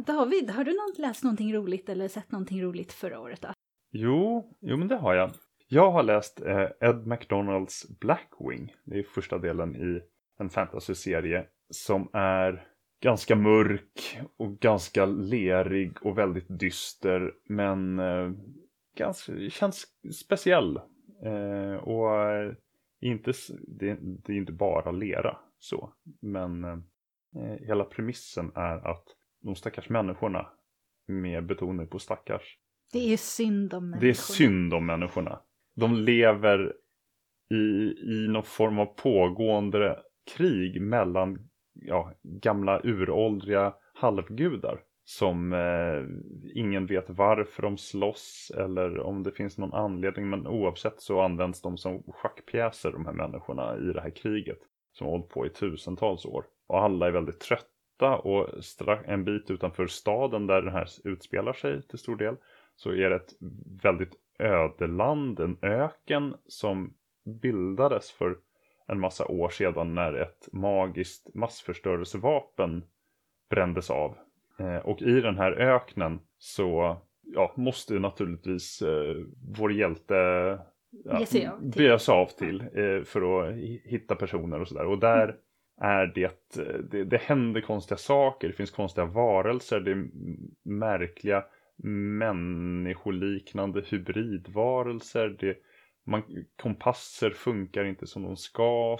[0.06, 3.48] David, har du läst någonting roligt eller sett någonting roligt förra året då?
[3.92, 5.30] Jo, jo men det har jag.
[5.68, 8.74] Jag har läst eh, Ed McDonalds Blackwing.
[8.84, 10.00] Det är första delen i
[10.38, 12.66] en fantasy-serie som är
[13.02, 17.32] ganska mörk och ganska lerig och väldigt dyster.
[17.48, 18.30] Men eh,
[18.96, 20.76] ganska, känns speciell.
[21.24, 22.52] Eh, och eh,
[23.00, 23.32] inte,
[23.66, 25.92] det, det är inte bara lera så.
[26.20, 26.80] Men eh,
[27.60, 29.04] hela premissen är att
[29.42, 30.46] de stackars människorna,
[31.08, 32.58] med betoning på stackars,
[32.92, 34.14] Det är synd om det är människorna.
[34.14, 35.40] synd om människorna.
[35.76, 36.72] De lever
[37.50, 37.56] i,
[38.14, 40.02] i någon form av pågående
[40.36, 44.80] krig mellan ja, gamla uråldriga halvgudar.
[45.18, 46.04] Som eh,
[46.54, 50.30] ingen vet varför de slåss eller om det finns någon anledning.
[50.30, 54.58] Men oavsett så används de som schackpjäser de här människorna i det här kriget.
[54.92, 56.44] Som har hållit på i tusentals år.
[56.66, 58.48] Och alla är väldigt trötta och
[59.04, 62.36] en bit utanför staden där den här utspelar sig till stor del
[62.76, 63.32] så är det ett
[63.82, 66.94] väldigt ödeland, en öken som
[67.42, 68.36] bildades för
[68.86, 72.84] en massa år sedan när ett magiskt massförstörelsevapen
[73.50, 74.16] brändes av.
[74.60, 79.16] Eh, och i den här öknen så ja, måste naturligtvis eh,
[79.58, 80.14] vår hjälte
[81.04, 81.20] ja,
[81.74, 82.60] Ge sig av till.
[82.60, 84.86] eh, för att hi- hitta personer och sådär.
[84.86, 85.36] Och där
[85.80, 86.50] är det,
[86.90, 90.08] det, det händer konstiga saker, det finns konstiga varelser, det är
[90.64, 91.44] märkliga
[92.18, 95.36] människoliknande hybridvarelser.
[95.40, 95.56] Det,
[96.06, 96.22] man,
[96.62, 98.98] kompasser funkar inte som de ska.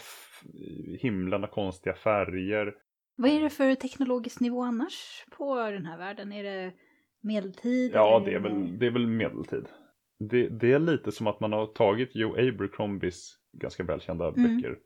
[1.01, 2.75] Himlen har konstiga färger.
[3.20, 6.33] Vad är det för teknologisk nivå annars på den här världen?
[6.33, 6.72] Är det
[7.20, 7.90] medeltid?
[7.94, 9.66] Ja, det är väl, det är väl medeltid.
[10.18, 14.56] Det, det är lite som att man har tagit Joe Abercrombies ganska välkända Mm.
[14.56, 14.78] böcker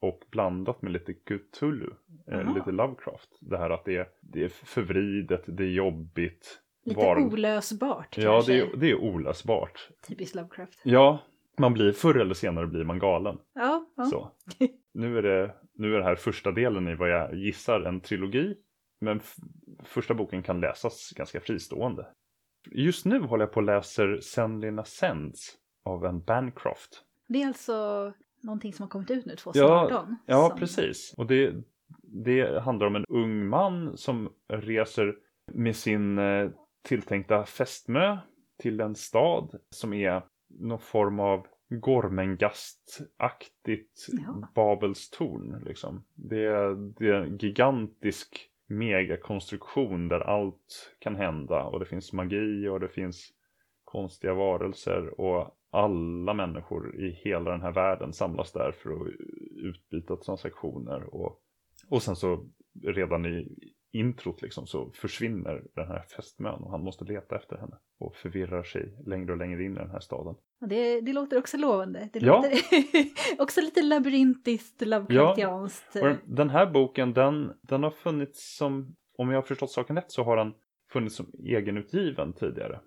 [0.00, 1.90] och blandat med lite Cthulhu,
[2.32, 3.28] eh, lite Lovecraft.
[3.40, 6.58] Det här att det är, det är förvridet, det är jobbigt.
[6.84, 8.52] Lite Var- olösbart Ja, kanske?
[8.52, 9.88] det är, det är olösbart.
[10.08, 10.80] Typiskt Lovecraft.
[10.84, 11.18] Ja,
[11.58, 13.38] man blir förr eller senare blir man galen.
[13.54, 14.04] Ja, ja.
[14.04, 14.30] Så.
[14.94, 18.56] Nu är, det, nu är det här första delen i vad jag gissar en trilogi.
[19.00, 19.20] Men
[19.84, 22.06] första boken kan läsas ganska fristående.
[22.70, 27.04] Just nu håller jag på och läser Senlin Ascends av en Bancroft.
[27.28, 30.16] Det är alltså någonting som har kommit ut nu 2018?
[30.26, 30.58] Ja, som...
[30.58, 31.14] precis.
[31.16, 31.54] Och det,
[32.02, 35.14] det handlar om en ung man som reser
[35.52, 36.50] med sin eh,
[36.88, 38.18] tilltänkta fästmö
[38.58, 40.22] till en stad som är
[40.60, 41.46] någon form av
[41.80, 44.48] Gormengastaktigt Ja.
[44.54, 45.62] Babels torn.
[45.66, 46.04] Liksom.
[46.14, 52.68] Det, är, det är en gigantisk megakonstruktion där allt kan hända och det finns magi
[52.68, 53.32] och det finns
[53.84, 59.08] konstiga varelser och alla människor i hela den här världen samlas där för att
[59.56, 61.42] utbyta transaktioner och,
[61.88, 62.46] och sen så
[62.82, 63.48] redan i
[63.92, 68.62] introt liksom så försvinner den här fästmön och han måste leta efter henne och förvirrar
[68.62, 70.34] sig längre och längre in i den här staden.
[70.66, 72.08] Det, det låter också lovande.
[72.12, 72.36] Det Ja.
[72.36, 72.52] låter
[73.42, 75.96] också lite labyrintiskt, Lovecraftianskt.
[75.96, 80.10] Och den här boken den, den har funnits som, om jag har förstått saken rätt
[80.12, 80.52] så har den
[80.92, 82.80] funnits som egenutgiven tidigare.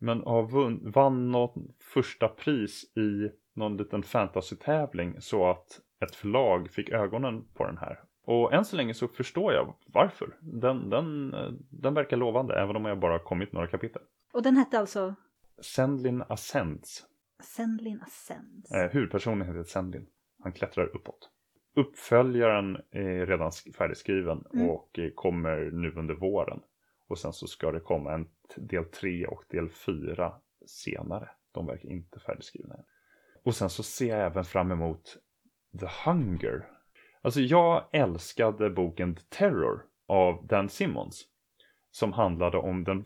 [0.00, 1.54] Men har vunn, vann något
[1.94, 7.98] första pris i någon liten fantasy-tävling så att ett förlag fick ögonen på den här.
[8.24, 10.36] Och än så länge så förstår jag varför.
[10.40, 11.30] Den, den,
[11.70, 14.02] den verkar lovande även om jag bara kommit några kapitel.
[14.32, 15.14] Och den hette alltså
[15.62, 17.06] Sendlin Ascends.
[17.42, 18.72] Sendlin Ascends.
[18.72, 20.06] Eh, huvudpersonen heter Sendlin.
[20.42, 21.30] Han klättrar uppåt.
[21.76, 24.70] Uppföljaren är redan sk- färdigskriven Mm.
[24.70, 26.60] och eh, kommer nu under våren.
[27.08, 30.32] Och sen så ska det komma en del 3 och del 4
[30.66, 31.28] senare.
[31.52, 32.84] De verkar inte färdigskrivna än.
[33.44, 35.16] Och sen så ser jag även fram emot
[35.80, 36.68] The Hunger.
[37.22, 41.24] Alltså jag älskade boken The Terror av Dan Simmons.
[41.90, 43.04] Som handlade om den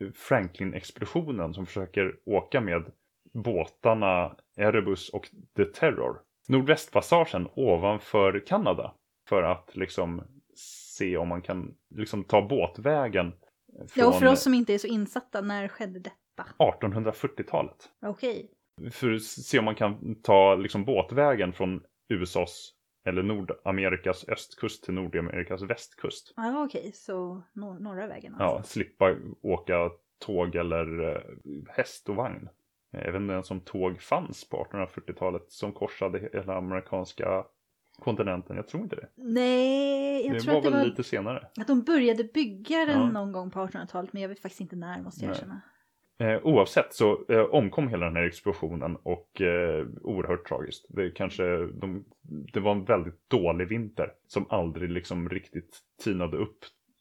[0.00, 2.92] F- Franklin-expeditionen som försöker åka med
[3.32, 6.20] båtarna Erebus och The Terror.
[6.48, 8.94] Nordvästpassagen ovanför Kanada.
[9.28, 10.22] För att liksom
[10.54, 14.78] se om man kan liksom ta båtvägen från Ja, och för oss som inte är
[14.78, 16.46] så insatta, när skedde detta?
[16.58, 17.88] 1840-talet.
[18.06, 18.50] Okej.
[18.90, 22.72] För att se om man kan ta liksom båtvägen från USAs
[23.04, 26.32] eller Nordamerikas östkust till Nordamerikas västkust.
[26.36, 28.56] Ja, okej, så nor- norra vägen alltså.
[28.56, 31.20] Ja, slippa åka tåg eller eh,
[31.68, 32.48] häst och vagn.
[32.92, 37.44] Även den som tåg fanns på 1840-talet som korsade hela amerikanska
[37.98, 38.56] kontinenten.
[38.56, 39.08] Jag tror inte det.
[39.16, 41.48] Nej, jag det tror var att det var lite senare.
[41.60, 43.10] att de började bygga den Ja.
[43.10, 45.60] någon gång på 1800-talet, men jag vet faktiskt inte när måste jag erkänna.
[46.22, 50.86] Eh, oavsett så eh, omkom hela den här explosionen och eh, oerhört tragiskt.
[50.88, 52.04] Det, kanske, de,
[52.52, 56.58] det var en väldigt dålig vinter som aldrig liksom riktigt tinade upp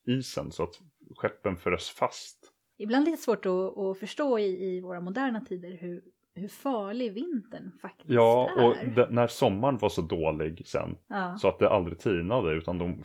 [0.07, 0.73] isen så att
[1.15, 2.51] skeppen frös fast.
[2.77, 6.01] Ibland lite svårt att, att förstå i, i våra moderna tider hur,
[6.35, 8.65] hur farlig vintern faktiskt Ja, är.
[8.65, 11.37] och de, när sommaren var så dålig sen ja.
[11.37, 13.03] så att det aldrig tinade utan de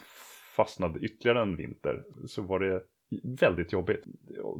[0.56, 2.82] fastnade ytterligare en vinter så var det
[3.22, 4.04] väldigt jobbigt.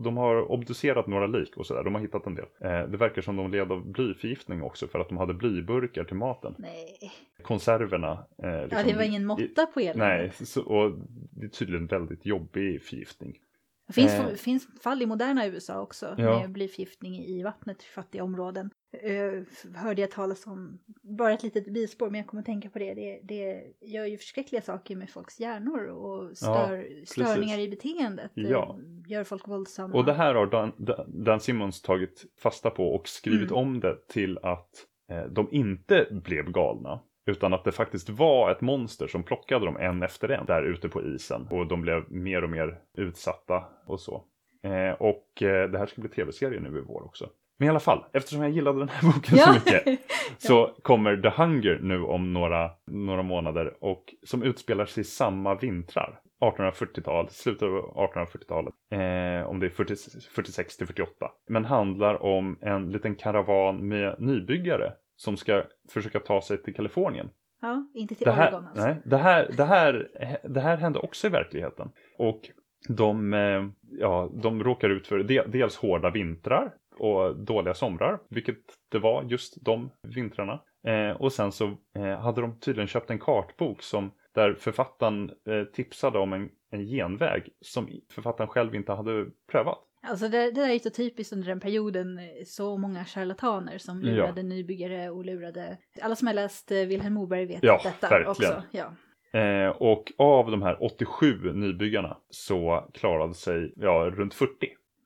[0.05, 2.45] De har obducerat några lik och sådär, de har hittat en del.
[2.61, 6.17] Eh, det verkar som de led av blyförgiftning också för att de hade blyburkar till
[6.17, 6.55] maten.
[6.59, 7.13] Nej.
[7.43, 8.27] Konserverna.
[8.43, 9.97] Eh, Ja, liksom- det var ingen måtta på eländet.
[9.99, 10.99] Nej, så, och
[11.31, 13.39] det är tydligen väldigt jobbig förgiftning.
[13.87, 14.29] Det finns, Eh.
[14.35, 16.39] finns fall i moderna USA också Ja.
[16.41, 18.71] med blyförgiftning i vattnet i fattiga områden.
[19.05, 19.43] Uh,
[19.75, 22.95] hörde jag talas om, bara ett litet bispår, men jag kommer att tänka på det.
[22.95, 23.21] det.
[23.23, 28.37] Det gör ju förskräckliga saker med folks hjärnor och stör, störningar i beteendet.
[28.37, 28.79] eh, Ja.
[29.07, 29.95] Gör folk våldsamma.
[29.95, 30.73] Och det här har Dan,
[31.09, 33.55] Dan Simmons tagit fasta på och skrivit Mm.
[33.63, 34.71] om det till att
[35.11, 37.01] eh, de inte blev galna.
[37.27, 40.89] Utan att det faktiskt var ett monster som plockade dem en efter en där ute
[40.89, 41.49] på isen.
[41.51, 44.25] Och de blev mer och mer utsatta och så.
[44.63, 47.29] Eh, och eh, det här ska bli tv-serie nu i vår också.
[47.59, 50.01] Men i alla fall, eftersom jag gillade den här boken så mycket
[50.39, 55.55] så kommer The Hunger nu om några, några månader och som utspelar sig i samma
[55.55, 56.21] vintrar.
[56.41, 58.75] 1840-tal, slutet av 1840-talet.
[58.91, 59.95] Eh, om det är 40,
[60.35, 61.31] 46 till 48.
[61.49, 67.31] Men handlar om en liten karavan med nybyggare som ska försöka ta sig till Kalifornien.
[67.61, 68.87] Ja, inte till Det här, Oregon alltså.
[68.87, 70.09] nej, det, här, det, här,
[70.45, 71.91] det här hände också i verkligheten.
[72.19, 72.51] Och
[72.89, 73.67] de, eh,
[74.01, 79.23] ja, de råkar ut för de, dels hårda vintrar och dåliga somrar, vilket det var
[79.23, 80.61] just de vintrarna.
[80.87, 85.65] Eh, och sen så eh, hade de tydligen köpt en kartbok som där författaren eh,
[85.65, 89.79] tipsade om en, en genväg som författaren själv inte hade prövat.
[90.09, 93.79] Alltså det, det där är ju så typiskt under den perioden, eh, så många charlataner
[93.79, 94.11] som Ja.
[94.11, 95.77] lurade nybyggare och lurade...
[96.03, 98.31] Alla som har läst eh, Vilhelm Moberg vet Ja, detta verkligen.
[98.31, 98.63] också.
[98.71, 98.93] Ja.
[99.41, 104.53] Eh, och av de här 87 nybyggarna så klarade sig ja, runt 40.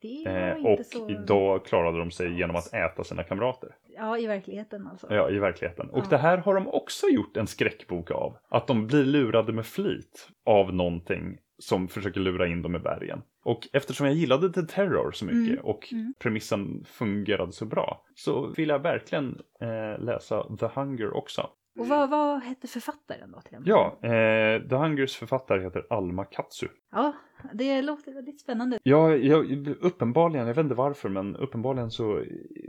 [0.02, 1.10] Det var Eh, och så...
[1.10, 3.68] idag klarade de sig genom att äta sina kamrater.
[3.96, 5.06] Ja, i verkligheten alltså.
[5.14, 5.90] Ja, i verkligheten.
[5.90, 6.06] Och Ja.
[6.10, 8.36] det här har de också gjort en skräckbok av.
[8.48, 13.22] Att de blir lurade med flit av någonting som försöker lura in dem i bergen.
[13.44, 16.14] Och eftersom jag gillade The Terror så mycket Mm, och mm.
[16.18, 21.50] premissen fungerade så bra så vill jag verkligen eh, läsa The Hunger också.
[21.78, 23.62] Och vad, vad hette författaren då till den?
[23.66, 26.68] Ja, eh, The Hungers författare heter Alma Katsu.
[26.92, 27.12] Ja,
[27.52, 28.78] det låter väldigt spännande.
[28.82, 32.16] Ja, jag, uppenbarligen, jag vet inte varför, men uppenbarligen så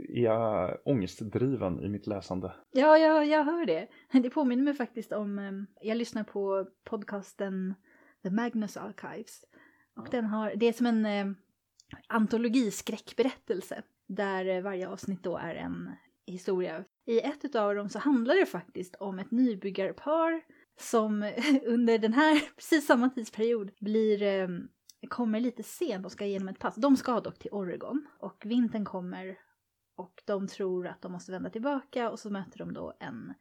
[0.08, 2.52] är jag ångestdriven i mitt läsande.
[2.70, 3.88] Ja, jag, jag hör det.
[4.12, 5.52] Det påminner mig faktiskt om, eh,
[5.88, 7.74] jag lyssnar på podcasten
[8.22, 9.44] The Magnus Archives.
[9.96, 11.26] Och den har, det är som en eh,
[12.06, 13.82] antologiskräckberättelse.
[14.06, 15.90] Där eh, varje avsnitt då är en
[16.26, 16.84] historia.
[17.06, 20.42] I ett av dem så handlar det faktiskt om ett nybyggarpar
[20.80, 21.22] som
[21.66, 24.48] under den här, precis samma tidsperiod, blir, eh,
[25.08, 26.74] kommer lite sent och ska igenom ett pass.
[26.74, 29.38] De ska dock till Oregon och vintern kommer
[29.96, 33.34] och de tror att de måste vända tillbaka och så möter de då en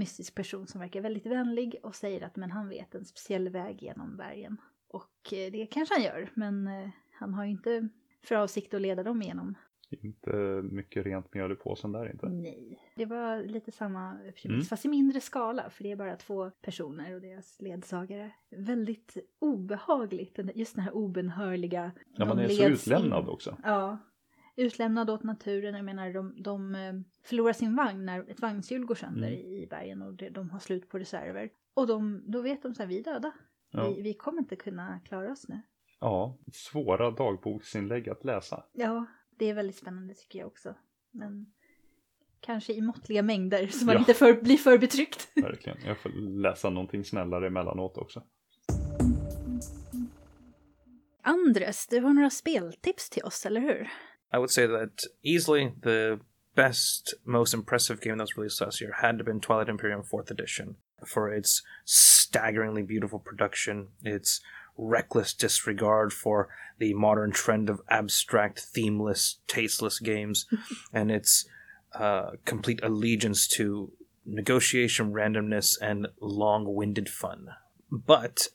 [0.00, 3.82] mystisk person som verkar väldigt vänlig och säger att men han vet en speciell väg
[3.82, 4.56] genom bergen.
[4.88, 7.88] Och eh, det kanske han gör, men eh, han har ju inte
[8.22, 9.54] för avsikt att leda dem igenom.
[10.02, 10.30] Inte
[10.62, 12.28] mycket rent mjöl i påsen där inte.
[12.28, 12.78] Nej.
[12.96, 14.60] Det var lite samma premiss, Mm.
[14.62, 18.30] fast i mindre skala, för det är bara två personer och deras ledsagare.
[18.50, 21.92] Väldigt obehagligt, just den här obenhörliga...
[22.16, 23.28] Ja, man är så utlämnad in.
[23.28, 23.56] också.
[23.64, 23.98] Ja.
[24.60, 26.92] Utlämnad åt naturen, jag menar de, de eh,
[27.24, 29.40] förlorar sin vagn när ett vagnshjul går sönder Mm.
[29.40, 31.50] i bergen och de har slut på reserver.
[31.74, 33.32] Och de, då vet de så här, vi är döda.
[33.70, 33.88] Ja.
[33.90, 35.60] Vi, vi kommer inte kunna klara oss nu.
[36.00, 38.64] Ja, svåra dagboksinlägg att läsa.
[38.72, 39.06] Ja,
[39.38, 40.74] det är väldigt spännande tycker jag också.
[41.10, 41.52] Men
[42.40, 43.98] kanske i måttliga mängder så man Ja.
[43.98, 45.32] inte för, blir för betryckt.
[45.42, 45.78] Verkligen.
[45.84, 46.10] Jag får
[46.42, 48.22] läsa någonting snällare emellanåt också.
[51.22, 53.90] Andres, du har några speltips till oss, eller hur?
[54.32, 56.20] I would say that easily the
[56.54, 60.30] best, most impressive game that was released last year had to been Twilight Imperium 4th
[60.30, 64.40] Edition for its staggeringly beautiful production, its
[64.76, 70.46] reckless disregard for the modern trend of abstract, themeless, tasteless games,
[70.92, 71.46] and its
[71.94, 73.92] uh, complete allegiance to
[74.24, 77.48] negotiation, randomness, and long winded fun.
[77.90, 78.48] But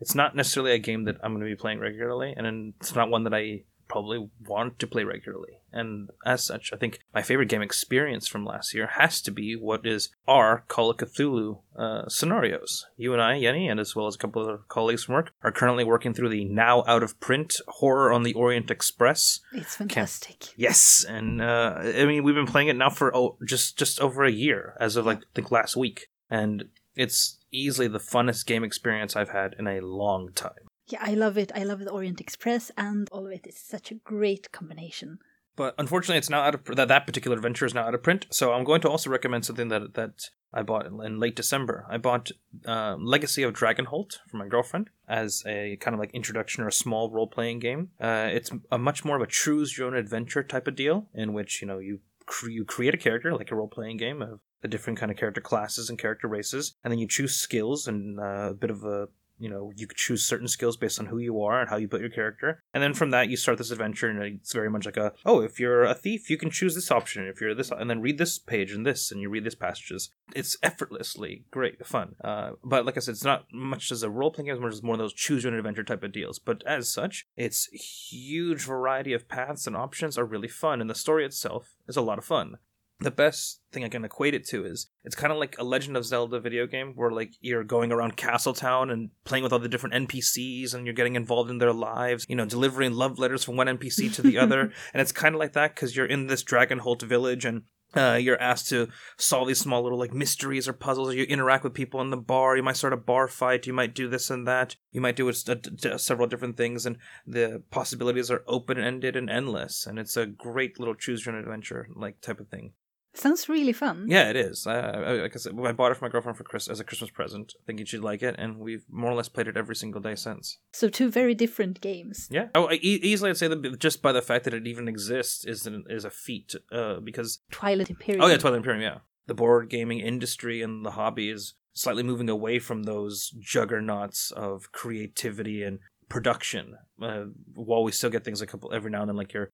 [0.00, 3.10] it's not necessarily a game that I'm going to be playing regularly, and it's not
[3.10, 5.58] one that I probably want to play regularly.
[5.72, 9.56] And as such, I think my favorite game experience from last year has to be
[9.56, 12.86] what is our Call of Cthulhu uh, scenarios.
[12.96, 15.50] You and I, Yenny, and as well as a couple of colleagues from work, are
[15.50, 19.40] currently working through the now out of print Horror on the Orient Express.
[19.52, 20.48] It's fantastic.
[20.56, 24.24] Yes, and uh, I mean we've been playing it now for oh, just just over
[24.24, 28.62] a year, as of like I think last week, and it's easily the funnest game
[28.62, 30.69] experience I've had in a long time.
[30.90, 31.52] Yeah, I love it.
[31.54, 33.46] I love the Orient Express and all of it.
[33.46, 35.18] It's such a great combination.
[35.56, 38.26] But unfortunately, it's now out of that that particular adventure is now out of print.
[38.30, 41.86] So I'm going to also recommend something that that I bought in late December.
[41.88, 42.30] I bought
[42.66, 46.72] uh, Legacy of Dragonholt for my girlfriend as a kind of like introduction or a
[46.72, 47.90] small role playing game.
[48.00, 51.32] Uh, it's a much more of a choose your own adventure type of deal in
[51.32, 54.40] which you know you cre- you create a character like a role playing game of
[54.62, 58.18] the different kind of character classes and character races, and then you choose skills and
[58.18, 59.08] uh, a bit of a
[59.40, 62.02] you know you choose certain skills based on who you are and how you build
[62.02, 62.62] your character.
[62.72, 65.40] And then from that you start this adventure and it's very much like a oh
[65.40, 67.26] if you're a thief you can choose this option.
[67.26, 70.10] If you're this and then read this page and this and you read this passages.
[70.34, 72.14] It's effortlessly great fun.
[72.22, 74.82] Uh, but like i said it's not much as a role-playing game as much as
[74.82, 76.38] more of those choose your own adventure type of deals.
[76.38, 80.94] But as such its huge variety of paths and options are really fun and the
[80.94, 82.58] story itself is a lot of fun
[83.00, 85.96] the best thing I can equate it to is it's kind of like a Legend
[85.96, 89.68] of Zelda video game where like you're going around Castletown and playing with all the
[89.68, 93.56] different NPCs and you're getting involved in their lives, you know, delivering love letters from
[93.56, 94.60] one NPC to the other.
[94.92, 97.62] and it's kind of like that because you're in this Dragonholt village and
[97.96, 101.14] uh, you're asked to solve these small little like mysteries or puzzles.
[101.14, 102.56] You interact with people in the bar.
[102.56, 103.66] You might start a bar fight.
[103.66, 104.76] You might do this and that.
[104.92, 109.16] You might do a, a, a, several different things, and the possibilities are open ended
[109.16, 109.86] and endless.
[109.86, 112.74] And it's a great little choose your own adventure like type of thing.
[113.12, 114.06] Sounds really fun.
[114.08, 114.66] Yeah, it is.
[114.66, 116.84] I, I, like I said, I bought it for my girlfriend for Chris as a
[116.84, 120.00] Christmas present, thinking she'd like it, and we've more or less played it every single
[120.00, 120.58] day since.
[120.72, 122.28] So two very different games.
[122.30, 122.48] Yeah.
[122.54, 125.44] Oh, I, e- easily I'd say that just by the fact that it even exists
[125.44, 128.24] is an, is a feat, uh, because Twilight Imperium.
[128.24, 128.98] oh yeah, Twilight Imperium, yeah.
[129.26, 134.72] The board gaming industry and the hobby is slightly moving away from those juggernauts of
[134.72, 136.74] creativity and production.
[137.00, 139.50] Uh, while we still get things a couple every now and then, like your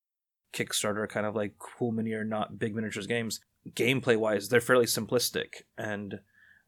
[0.56, 3.40] Kickstarter kind of like cool mini or not big miniatures games.
[3.70, 6.20] Gameplay wise, they're fairly simplistic, and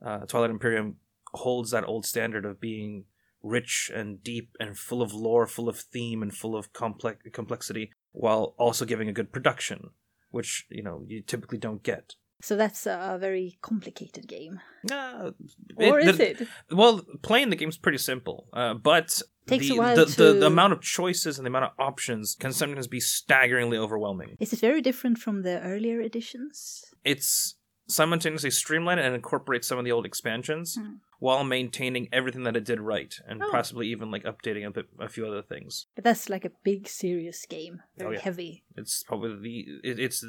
[0.04, 0.96] uh, Twilight Imperium
[1.32, 3.04] holds that old standard of being
[3.42, 7.92] rich and deep and full of lore, full of theme, and full of complex complexity,
[8.12, 9.90] while also giving a good production,
[10.30, 12.14] which you know you typically don't get.
[12.40, 14.60] So that's a very complicated game.
[14.90, 15.32] Uh,
[15.76, 16.48] Or is the- it?
[16.70, 20.32] Well, playing the game's pretty simple, uh, but Takes the, a while the, to- the,
[20.40, 24.36] the amount of choices and the amount of options can sometimes be staggeringly overwhelming.
[24.38, 26.84] Is it very different from the earlier editions?
[27.04, 27.56] It's
[27.88, 30.96] simultaneously streamlined and incorporate some of the old expansions Hmm.
[31.18, 33.50] while maintaining everything that it did right and Oh.
[33.50, 35.86] possibly even like updating a, bit, a few other things.
[35.94, 37.82] But that's like a big, serious game.
[37.96, 38.20] Very Oh, yeah.
[38.20, 38.64] heavy.
[38.76, 40.24] It's probably the it, it's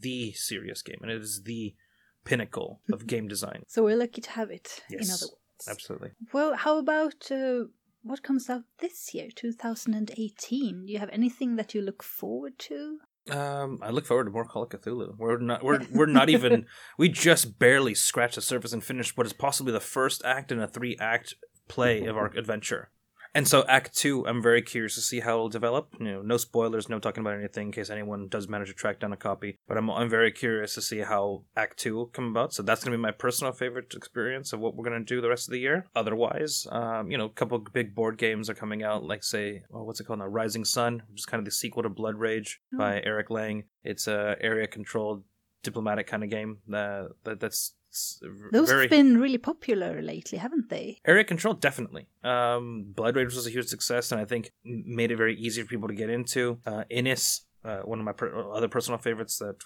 [0.00, 1.74] the serious game and it is the
[2.24, 3.64] pinnacle of game design.
[3.66, 5.10] So we're lucky to have it, in Yes.
[5.22, 5.68] other words.
[5.68, 6.10] Absolutely.
[6.32, 7.64] Well, how about uh,
[8.02, 10.86] what comes out this year, 2018?
[10.86, 13.00] Do you have anything that you look forward to?
[13.28, 15.16] Um, I look forward to more Call of Cthulhu.
[15.18, 16.66] We're not we're we're not even
[16.98, 20.60] we just barely scratched the surface and finished what is possibly the first act in
[20.60, 21.34] a three act
[21.68, 22.90] play of our adventure.
[23.34, 25.94] And so Act Two, I'm very curious to see how it'll develop.
[25.98, 29.00] You know, no spoilers, no talking about anything in case anyone does manage to track
[29.00, 29.58] down a copy.
[29.68, 32.52] But I'm I'm very curious to see how Act Two will come about.
[32.52, 35.48] So that's gonna be my personal favorite experience of what we're gonna do the rest
[35.48, 35.86] of the year.
[35.94, 39.62] Otherwise, um, you know, a couple of big board games are coming out, like say,
[39.72, 40.26] oh, what's it called now?
[40.26, 43.64] Rising Sun, which is kind of the sequel to Blood Rage by Eric Lang.
[43.84, 45.24] It's a area controlled
[45.62, 47.74] diplomatic kind of game that, that that's
[48.52, 50.98] Those very have been really popular lately, haven't they?
[51.04, 52.06] Area control, definitely.
[52.22, 55.68] Um, Blood Rage was a huge success, and I think made it very easy for
[55.68, 56.58] people to get into.
[56.64, 59.56] Uh, Innis, uh, one of my per- other personal favorites that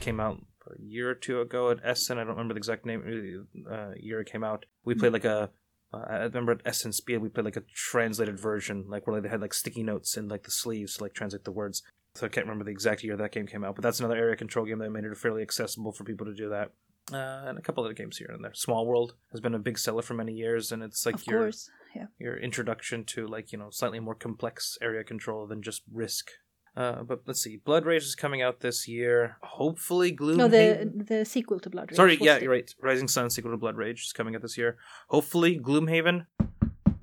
[0.00, 2.18] came out a year or two ago at Essen.
[2.18, 4.66] I don't remember the exact name uh, year it came out.
[4.84, 5.50] We played like a.
[5.94, 9.28] Uh, I remember at Essen Spiel we played like a translated version, like where they
[9.28, 11.82] had like sticky notes in like the sleeves to like translate the words.
[12.14, 14.36] So I can't remember the exact year that game came out, but that's another area
[14.36, 16.70] control game that made it fairly accessible for people to do that.
[17.12, 18.54] Uh, and a couple other games here and there.
[18.54, 21.40] Small World has been a big seller for many years, and it's like of your
[21.40, 21.68] course.
[21.96, 22.06] Yeah.
[22.18, 26.30] your introduction to like you know slightly more complex area control than just Risk.
[26.76, 29.36] Uh, but let's see, Blood Rage is coming out this year.
[29.42, 30.36] Hopefully, Gloomhaven.
[30.36, 31.96] No, the the sequel to Blood Rage.
[31.96, 32.72] Sorry, yeah, the- you're right.
[32.80, 34.76] Rising Sun sequel to Blood Rage is coming out this year.
[35.08, 36.26] Hopefully, Gloomhaven.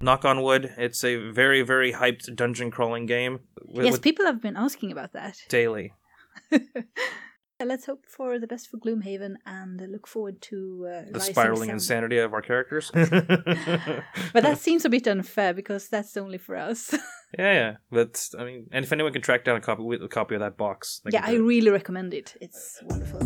[0.02, 0.74] Knock on wood.
[0.78, 3.42] It's a very very hyped dungeon crawling game.
[3.66, 5.36] With, Yes, with people have been asking about that.
[5.50, 5.92] daily.
[7.66, 11.68] Let's hope for the best for Gloomhaven and look forward to uh, The Rising spiraling
[11.70, 11.76] Sun.
[11.76, 12.90] insanity of our characters.
[14.34, 16.96] But that seems a bit unfair because that's only for us.
[17.38, 17.76] Yeah, yeah.
[17.92, 20.42] But I mean, and if anyone can track down a copy with a copy of
[20.42, 22.36] that box, they Yeah, I really recommend it.
[22.42, 23.20] It's wonderful.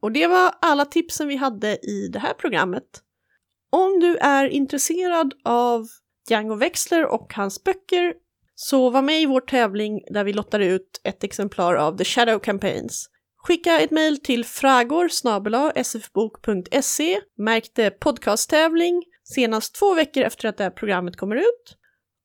[0.00, 3.02] Och det var alla tipsen vi hade i det här programmet.
[3.70, 5.86] Om du är intresserad av
[6.28, 8.14] Django Wexler och hans böcker
[8.54, 12.38] så var med i vår tävling där vi lottar ut ett exemplar av The Shadow
[12.38, 13.08] Campaigns.
[13.36, 15.08] Skicka ett mejl till fragor
[15.82, 21.76] sfbok.se, märk det podcasttävling senast två veckor efter att det här programmet kommer ut.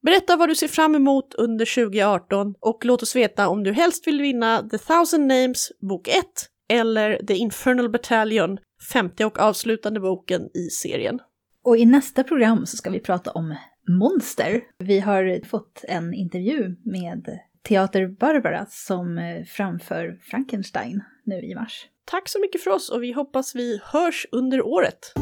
[0.05, 4.07] Berätta vad du ser fram emot under 2018 och låt oss veta om du helst
[4.07, 6.25] vill vinna The Thousand Names bok 1
[6.69, 8.57] eller The Infernal Battalion,
[8.93, 11.19] femte och avslutande boken i serien.
[11.63, 13.55] Och i nästa program så ska vi prata om
[13.88, 14.61] monster.
[14.77, 21.88] Vi har fått en intervju med Teater Barbara som eh, framför Frankenstein nu i mars.
[22.05, 25.13] Tack så mycket för oss och vi hoppas vi hörs under året.